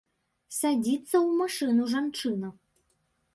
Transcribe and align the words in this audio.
Садзіцца 0.59 1.13
ў 1.25 1.29
машыну 1.43 1.83
жанчына. 1.93 2.47